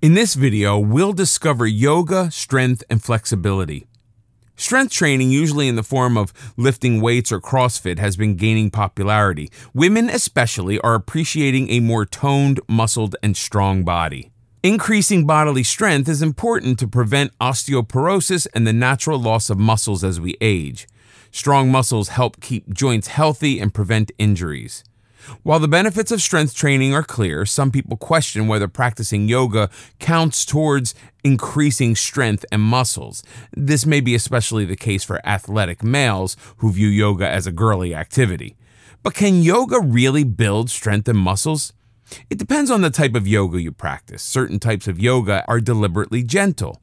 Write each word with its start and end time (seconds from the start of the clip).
In 0.00 0.14
this 0.14 0.34
video, 0.34 0.78
we'll 0.78 1.12
discover 1.12 1.66
yoga, 1.66 2.30
strength, 2.30 2.84
and 2.88 3.02
flexibility. 3.02 3.88
Strength 4.54 4.92
training, 4.92 5.32
usually 5.32 5.66
in 5.66 5.74
the 5.74 5.82
form 5.82 6.16
of 6.16 6.32
lifting 6.56 7.00
weights 7.00 7.32
or 7.32 7.40
CrossFit, 7.40 7.98
has 7.98 8.16
been 8.16 8.36
gaining 8.36 8.70
popularity. 8.70 9.50
Women, 9.74 10.08
especially, 10.08 10.78
are 10.82 10.94
appreciating 10.94 11.68
a 11.70 11.80
more 11.80 12.06
toned, 12.06 12.60
muscled, 12.68 13.16
and 13.24 13.36
strong 13.36 13.82
body. 13.82 14.30
Increasing 14.62 15.26
bodily 15.26 15.64
strength 15.64 16.08
is 16.08 16.22
important 16.22 16.78
to 16.78 16.86
prevent 16.86 17.36
osteoporosis 17.40 18.46
and 18.54 18.68
the 18.68 18.72
natural 18.72 19.18
loss 19.18 19.50
of 19.50 19.58
muscles 19.58 20.04
as 20.04 20.20
we 20.20 20.36
age. 20.40 20.86
Strong 21.32 21.72
muscles 21.72 22.10
help 22.10 22.40
keep 22.40 22.72
joints 22.72 23.08
healthy 23.08 23.58
and 23.58 23.74
prevent 23.74 24.12
injuries. 24.16 24.84
While 25.42 25.60
the 25.60 25.68
benefits 25.68 26.12
of 26.12 26.22
strength 26.22 26.54
training 26.54 26.94
are 26.94 27.02
clear, 27.02 27.44
some 27.44 27.70
people 27.70 27.96
question 27.96 28.48
whether 28.48 28.68
practicing 28.68 29.28
yoga 29.28 29.70
counts 29.98 30.44
towards 30.44 30.94
increasing 31.24 31.96
strength 31.96 32.44
and 32.50 32.62
muscles. 32.62 33.22
This 33.52 33.84
may 33.84 34.00
be 34.00 34.14
especially 34.14 34.64
the 34.64 34.76
case 34.76 35.04
for 35.04 35.26
athletic 35.26 35.82
males 35.82 36.36
who 36.58 36.72
view 36.72 36.88
yoga 36.88 37.28
as 37.28 37.46
a 37.46 37.52
girly 37.52 37.94
activity. 37.94 38.56
But 39.02 39.14
can 39.14 39.42
yoga 39.42 39.80
really 39.80 40.24
build 40.24 40.70
strength 40.70 41.08
and 41.08 41.18
muscles? 41.18 41.72
It 42.30 42.38
depends 42.38 42.70
on 42.70 42.80
the 42.80 42.90
type 42.90 43.14
of 43.14 43.28
yoga 43.28 43.60
you 43.60 43.72
practice. 43.72 44.22
Certain 44.22 44.58
types 44.58 44.88
of 44.88 44.98
yoga 44.98 45.44
are 45.46 45.60
deliberately 45.60 46.22
gentle. 46.22 46.80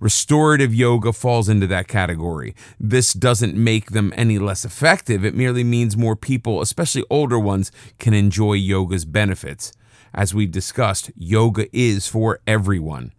Restorative 0.00 0.72
yoga 0.72 1.12
falls 1.12 1.48
into 1.48 1.66
that 1.66 1.88
category. 1.88 2.54
This 2.78 3.12
doesn't 3.12 3.56
make 3.56 3.90
them 3.90 4.12
any 4.16 4.38
less 4.38 4.64
effective, 4.64 5.24
it 5.24 5.34
merely 5.34 5.64
means 5.64 5.96
more 5.96 6.14
people, 6.14 6.60
especially 6.60 7.04
older 7.10 7.38
ones, 7.38 7.72
can 7.98 8.14
enjoy 8.14 8.52
yoga's 8.52 9.04
benefits. 9.04 9.72
As 10.14 10.32
we've 10.32 10.52
discussed, 10.52 11.10
yoga 11.16 11.66
is 11.76 12.06
for 12.06 12.38
everyone. 12.46 13.12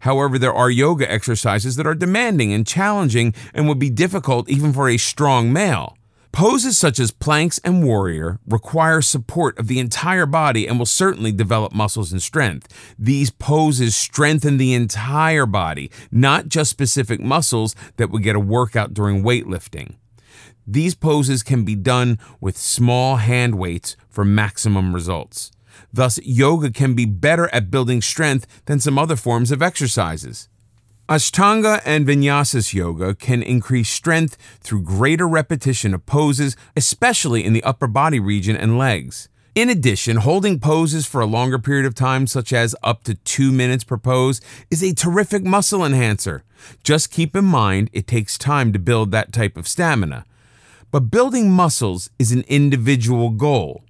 However, 0.00 0.38
there 0.38 0.52
are 0.52 0.68
yoga 0.68 1.10
exercises 1.10 1.76
that 1.76 1.86
are 1.86 1.94
demanding 1.94 2.52
and 2.52 2.66
challenging 2.66 3.32
and 3.54 3.68
would 3.68 3.78
be 3.78 3.90
difficult 3.90 4.48
even 4.48 4.72
for 4.72 4.88
a 4.88 4.96
strong 4.96 5.52
male. 5.52 5.95
Poses 6.36 6.76
such 6.76 7.00
as 7.00 7.12
planks 7.12 7.58
and 7.64 7.82
warrior 7.82 8.40
require 8.46 9.00
support 9.00 9.58
of 9.58 9.68
the 9.68 9.78
entire 9.78 10.26
body 10.26 10.66
and 10.66 10.78
will 10.78 10.84
certainly 10.84 11.32
develop 11.32 11.72
muscles 11.72 12.12
and 12.12 12.20
strength. 12.20 12.68
These 12.98 13.30
poses 13.30 13.96
strengthen 13.96 14.58
the 14.58 14.74
entire 14.74 15.46
body, 15.46 15.90
not 16.10 16.48
just 16.48 16.70
specific 16.70 17.20
muscles 17.20 17.74
that 17.96 18.10
would 18.10 18.22
get 18.22 18.36
a 18.36 18.38
workout 18.38 18.92
during 18.92 19.22
weightlifting. 19.22 19.94
These 20.66 20.94
poses 20.94 21.42
can 21.42 21.64
be 21.64 21.74
done 21.74 22.18
with 22.38 22.58
small 22.58 23.16
hand 23.16 23.54
weights 23.54 23.96
for 24.10 24.22
maximum 24.22 24.94
results. 24.94 25.52
Thus, 25.90 26.18
yoga 26.22 26.70
can 26.70 26.92
be 26.92 27.06
better 27.06 27.48
at 27.50 27.70
building 27.70 28.02
strength 28.02 28.46
than 28.66 28.78
some 28.78 28.98
other 28.98 29.16
forms 29.16 29.50
of 29.50 29.62
exercises. 29.62 30.50
Ashtanga 31.08 31.80
and 31.84 32.04
Vinyasa 32.04 32.74
yoga 32.74 33.14
can 33.14 33.40
increase 33.40 33.88
strength 33.88 34.36
through 34.58 34.82
greater 34.82 35.28
repetition 35.28 35.94
of 35.94 36.04
poses, 36.04 36.56
especially 36.74 37.44
in 37.44 37.52
the 37.52 37.62
upper 37.62 37.86
body 37.86 38.18
region 38.18 38.56
and 38.56 38.76
legs. 38.76 39.28
In 39.54 39.70
addition, 39.70 40.16
holding 40.16 40.58
poses 40.58 41.06
for 41.06 41.20
a 41.20 41.26
longer 41.26 41.60
period 41.60 41.86
of 41.86 41.94
time, 41.94 42.26
such 42.26 42.52
as 42.52 42.74
up 42.82 43.04
to 43.04 43.14
two 43.14 43.52
minutes 43.52 43.84
per 43.84 43.96
pose, 43.96 44.40
is 44.68 44.82
a 44.82 44.94
terrific 44.94 45.44
muscle 45.44 45.84
enhancer. 45.84 46.42
Just 46.82 47.12
keep 47.12 47.36
in 47.36 47.44
mind 47.44 47.88
it 47.92 48.08
takes 48.08 48.36
time 48.36 48.72
to 48.72 48.80
build 48.80 49.12
that 49.12 49.32
type 49.32 49.56
of 49.56 49.68
stamina. 49.68 50.24
But 50.90 51.12
building 51.12 51.52
muscles 51.52 52.10
is 52.18 52.32
an 52.32 52.44
individual 52.48 53.30
goal. 53.30 53.84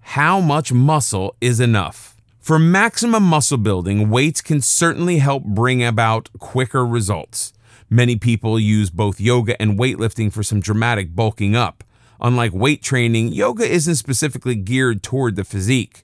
How 0.00 0.38
much 0.38 0.70
muscle 0.70 1.34
is 1.40 1.60
enough? 1.60 2.14
For 2.42 2.58
maximum 2.58 3.22
muscle 3.22 3.56
building, 3.56 4.10
weights 4.10 4.40
can 4.40 4.60
certainly 4.62 5.18
help 5.18 5.44
bring 5.44 5.80
about 5.84 6.28
quicker 6.40 6.84
results. 6.84 7.52
Many 7.88 8.16
people 8.16 8.58
use 8.58 8.90
both 8.90 9.20
yoga 9.20 9.54
and 9.62 9.78
weightlifting 9.78 10.32
for 10.32 10.42
some 10.42 10.58
dramatic 10.58 11.14
bulking 11.14 11.54
up. 11.54 11.84
Unlike 12.20 12.52
weight 12.52 12.82
training, 12.82 13.28
yoga 13.28 13.64
isn't 13.64 13.94
specifically 13.94 14.56
geared 14.56 15.04
toward 15.04 15.36
the 15.36 15.44
physique. 15.44 16.02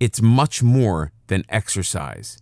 It's 0.00 0.22
much 0.22 0.62
more 0.62 1.12
than 1.26 1.44
exercise. 1.50 2.38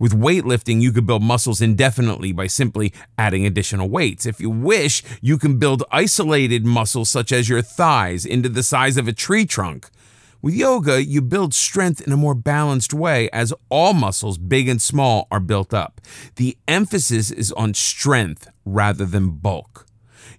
With 0.00 0.18
weightlifting, 0.18 0.82
you 0.82 0.90
could 0.90 1.06
build 1.06 1.22
muscles 1.22 1.60
indefinitely 1.60 2.32
by 2.32 2.48
simply 2.48 2.92
adding 3.16 3.46
additional 3.46 3.88
weights. 3.88 4.26
If 4.26 4.40
you 4.40 4.50
wish, 4.50 5.04
you 5.20 5.38
can 5.38 5.60
build 5.60 5.84
isolated 5.92 6.66
muscles 6.66 7.10
such 7.10 7.30
as 7.30 7.48
your 7.48 7.62
thighs 7.62 8.26
into 8.26 8.48
the 8.48 8.64
size 8.64 8.96
of 8.96 9.06
a 9.06 9.12
tree 9.12 9.46
trunk. 9.46 9.88
With 10.42 10.54
yoga, 10.54 11.04
you 11.04 11.22
build 11.22 11.54
strength 11.54 12.00
in 12.00 12.12
a 12.12 12.16
more 12.16 12.34
balanced 12.34 12.92
way 12.92 13.30
as 13.30 13.54
all 13.68 13.94
muscles, 13.94 14.38
big 14.38 14.68
and 14.68 14.82
small, 14.82 15.28
are 15.30 15.38
built 15.38 15.72
up. 15.72 16.00
The 16.34 16.58
emphasis 16.66 17.30
is 17.30 17.52
on 17.52 17.74
strength 17.74 18.48
rather 18.64 19.04
than 19.04 19.36
bulk. 19.36 19.86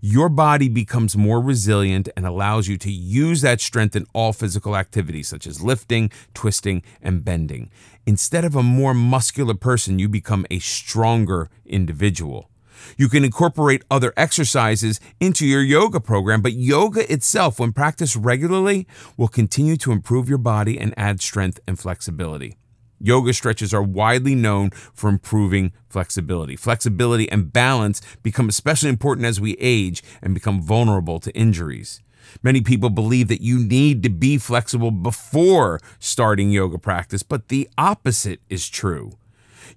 Your 0.02 0.28
body 0.28 0.68
becomes 0.68 1.16
more 1.16 1.40
resilient 1.40 2.09
and 2.18 2.25
allows 2.25 2.68
you 2.68 2.78
to 2.80 2.92
use 2.92 3.40
that 3.44 3.62
strength 3.62 3.96
in 3.96 4.06
all 4.12 4.34
physical 4.34 4.75
activities 4.75 5.30
such 5.30 5.47
as 5.47 5.62
lifting, 5.62 6.12
twisting, 6.34 6.84
and 7.02 7.24
bending. 7.24 7.72
Instead 8.06 8.44
of 8.44 8.58
a 8.58 8.62
more 8.62 8.94
muscular 8.94 9.53
person, 9.53 10.00
you 10.00 10.09
become 10.09 10.46
a 10.52 10.59
stronger 10.59 11.50
individual. 11.66 12.50
You 12.98 13.10
can 13.10 13.24
incorporate 13.24 13.84
other 13.90 14.14
exercises 14.18 15.00
into 15.20 15.46
your 15.46 15.62
yoga 15.62 16.00
program, 16.00 16.42
but 16.42 16.54
yoga 16.54 17.12
itself, 17.12 17.60
when 17.60 17.74
practiced 17.74 18.16
regularly, 18.16 18.88
will 19.18 19.28
continue 19.28 19.78
to 19.78 19.92
improve 19.92 20.30
your 20.30 20.38
body 20.38 20.80
and 20.80 20.94
add 20.98 21.22
strength 21.22 21.60
and 21.68 21.80
flexibility. 21.80 22.58
Yoga 23.00 23.34
stretches 23.34 23.74
are 23.74 23.84
widely 23.84 24.34
known 24.34 24.70
for 24.94 25.10
improving 25.10 25.74
flexibility. 25.90 26.56
Flexibility 26.56 27.30
and 27.30 27.52
balance 27.52 28.02
become 28.24 28.48
especially 28.48 28.90
important 28.90 29.28
as 29.28 29.42
we 29.42 29.58
age 29.60 30.02
and 30.22 30.34
become 30.34 30.62
vulnerable 30.62 31.20
to 31.20 31.32
injuries. 31.36 32.02
Many 32.42 32.62
people 32.62 32.90
believe 32.90 33.28
that 33.28 33.42
you 33.42 33.60
need 33.60 34.04
to 34.04 34.10
be 34.10 34.38
flexible 34.38 34.92
before 34.92 35.82
starting 36.00 36.52
yoga 36.52 36.78
practice, 36.78 37.24
but 37.24 37.50
the 37.50 37.70
opposite 37.78 38.40
is 38.50 38.70
true. 38.70 39.12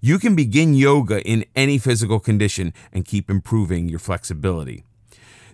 You 0.01 0.19
can 0.19 0.35
begin 0.35 0.75
yoga 0.75 1.23
in 1.23 1.45
any 1.55 1.79
physical 1.79 2.21
condition 2.21 2.73
and 2.93 3.05
keep 3.05 3.31
improving 3.31 3.89
your 3.89 3.99
flexibility. 3.99 4.85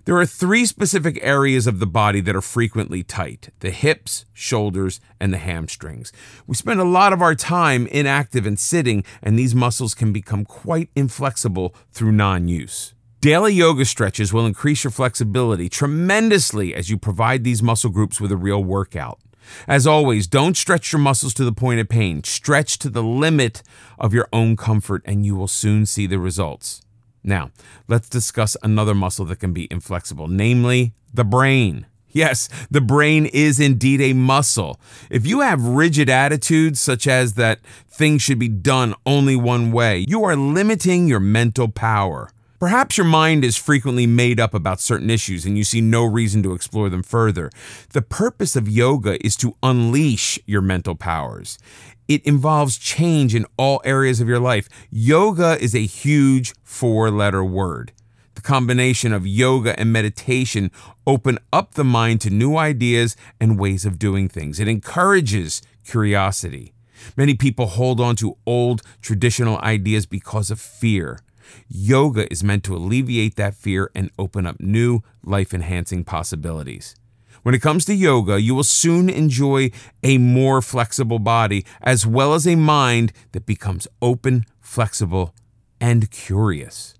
There 0.05 0.17
are 0.17 0.25
three 0.25 0.65
specific 0.65 1.17
areas 1.21 1.65
of 1.65 1.79
the 1.79 1.87
body 1.87 2.19
that 2.21 2.35
are 2.35 2.41
frequently 2.41 3.03
tight 3.03 3.49
the 3.61 3.71
hips, 3.71 4.25
shoulders, 4.33 4.99
and 5.17 5.31
the 5.31 5.37
hamstrings. 5.37 6.11
We 6.45 6.55
spend 6.55 6.81
a 6.81 6.85
lot 6.85 7.13
of 7.13 7.21
our 7.21 7.35
time 7.35 7.87
inactive 7.87 8.45
and 8.45 8.59
sitting, 8.59 9.05
and 9.21 9.39
these 9.39 9.55
muscles 9.55 9.95
can 9.95 10.11
become 10.11 10.43
quite 10.43 10.89
inflexible 10.93 11.73
through 11.91 12.11
non 12.11 12.49
use. 12.49 12.93
Daily 13.21 13.53
yoga 13.53 13.85
stretches 13.85 14.33
will 14.33 14.45
increase 14.45 14.83
your 14.83 14.91
flexibility 14.91 15.69
tremendously 15.69 16.75
as 16.75 16.89
you 16.89 16.97
provide 16.97 17.45
these 17.45 17.63
muscle 17.63 17.89
groups 17.89 18.19
with 18.19 18.33
a 18.33 18.37
real 18.37 18.61
workout. 18.61 19.19
As 19.67 19.87
always, 19.87 20.27
don't 20.27 20.57
stretch 20.57 20.91
your 20.91 20.99
muscles 20.99 21.33
to 21.35 21.45
the 21.45 21.51
point 21.51 21.79
of 21.79 21.89
pain. 21.89 22.23
Stretch 22.23 22.77
to 22.79 22.89
the 22.89 23.03
limit 23.03 23.63
of 23.99 24.13
your 24.13 24.27
own 24.33 24.55
comfort, 24.55 25.01
and 25.05 25.25
you 25.25 25.35
will 25.35 25.47
soon 25.47 25.85
see 25.85 26.07
the 26.07 26.19
results. 26.19 26.81
Now, 27.23 27.51
let's 27.87 28.09
discuss 28.09 28.57
another 28.63 28.93
muscle 28.93 29.25
that 29.25 29.39
can 29.39 29.53
be 29.53 29.67
inflexible, 29.71 30.27
namely 30.27 30.93
the 31.13 31.23
brain. 31.23 31.85
Yes, 32.13 32.47
the 32.69 32.81
brain 32.81 33.25
is 33.25 33.59
indeed 33.59 33.99
a 33.99 34.13
muscle. 34.13 34.79
If 35.09 35.25
you 35.25 35.39
have 35.39 35.63
rigid 35.63 36.09
attitudes, 36.09 36.79
such 36.79 37.07
as 37.07 37.33
that 37.33 37.59
things 37.89 38.21
should 38.21 38.37
be 38.37 38.49
done 38.49 38.93
only 39.05 39.35
one 39.35 39.71
way, 39.71 40.05
you 40.07 40.23
are 40.23 40.35
limiting 40.35 41.07
your 41.07 41.19
mental 41.19 41.67
power. 41.67 42.29
Perhaps 42.63 42.97
your 42.97 43.05
mind 43.05 43.43
is 43.43 43.57
frequently 43.57 44.07
made 44.07 44.39
up 44.39 44.53
about 44.53 44.79
certain 44.79 45.09
issues 45.09 45.45
and 45.45 45.57
you 45.57 45.65
see 45.65 45.81
no 45.81 46.05
reason 46.05 46.41
to 46.43 46.53
explore 46.53 46.87
them 46.87 47.03
further. 47.03 47.51
The 47.91 48.01
purpose 48.01 48.55
of 48.55 48.69
yoga 48.69 49.21
is 49.21 49.35
to 49.35 49.57
unleash 49.61 50.39
your 50.45 50.61
mental 50.61 50.95
powers. 50.95 51.59
It 52.07 52.25
involves 52.25 52.77
change 52.77 53.35
in 53.35 53.45
all 53.57 53.81
areas 53.83 54.21
of 54.21 54.29
your 54.29 54.39
life. 54.39 54.69
Yoga 54.89 55.61
is 55.61 55.75
a 55.75 55.85
huge 55.85 56.53
four 56.63 57.11
letter 57.11 57.43
word. 57.43 57.91
The 58.35 58.41
combination 58.41 59.11
of 59.11 59.27
yoga 59.27 59.77
and 59.77 59.91
meditation 59.91 60.71
open 61.05 61.39
up 61.51 61.73
the 61.73 61.83
mind 61.83 62.21
to 62.21 62.29
new 62.29 62.55
ideas 62.55 63.17
and 63.41 63.59
ways 63.59 63.85
of 63.85 63.99
doing 63.99 64.29
things. 64.29 64.61
It 64.61 64.69
encourages 64.69 65.61
curiosity. 65.83 66.71
Many 67.17 67.33
people 67.33 67.65
hold 67.65 67.99
on 67.99 68.15
to 68.15 68.37
old 68.45 68.83
traditional 69.01 69.57
ideas 69.57 70.05
because 70.05 70.49
of 70.49 70.61
fear. 70.61 71.19
Yoga 71.67 72.31
is 72.31 72.43
meant 72.43 72.63
to 72.65 72.75
alleviate 72.75 73.35
that 73.35 73.55
fear 73.55 73.89
and 73.95 74.09
open 74.17 74.45
up 74.45 74.59
new 74.59 75.01
life 75.23 75.53
enhancing 75.53 76.03
possibilities. 76.03 76.95
When 77.43 77.53
it 77.53 77.61
comes 77.61 77.83
to 77.85 77.93
yoga, 77.93 78.39
you 78.39 78.55
will 78.55 78.63
soon 78.63 79.09
enjoy 79.09 79.71
a 80.01 80.17
more 80.17 80.61
flexible 80.61 81.19
body 81.19 81.65
as 81.81 82.07
well 82.07 82.33
as 82.33 82.47
a 82.47 82.55
mind 82.55 83.11
that 83.33 83.45
becomes 83.45 83.87
open, 84.01 84.45
flexible, 84.61 85.35
and 85.81 86.09
curious. 86.09 86.95